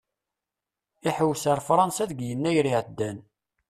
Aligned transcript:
Ihewwes 1.07 1.43
ar 1.51 1.59
Fransa 1.67 2.03
deg 2.09 2.19
Yennayer 2.23 2.65
iɛeddan. 2.67 3.17